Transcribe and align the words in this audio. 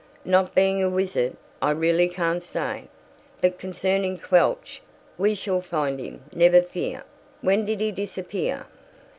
"Not 0.25 0.55
being 0.55 0.81
a 0.81 0.89
wizard, 0.89 1.37
I 1.61 1.69
really 1.69 2.09
can't 2.09 2.43
say; 2.43 2.85
but 3.39 3.59
concerning 3.59 4.17
Quelch, 4.17 4.81
we 5.15 5.35
shall 5.35 5.61
find 5.61 5.99
him, 5.99 6.21
never 6.33 6.63
fear. 6.63 7.03
When 7.41 7.65
did 7.67 7.79
he 7.81 7.91
disappear?" 7.91 8.65